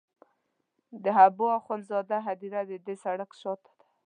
د 1.03 1.05
حبو 1.17 1.45
اخند 1.57 1.83
زاده 1.89 2.17
هدیره 2.27 2.61
د 2.69 2.71
دې 2.85 2.95
سړک 3.03 3.31
شاته 3.41 3.71
ده. 3.79 3.83